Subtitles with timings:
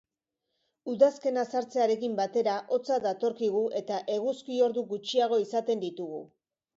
[0.91, 6.23] Udazkena sartzearekin batera, hotza datorkigu eta eguzki ordu gutxiago izaten ditugu.